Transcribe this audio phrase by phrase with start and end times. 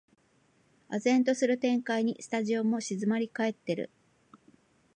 [0.89, 3.91] 唖然とする展開にスタジオも静まりかえってる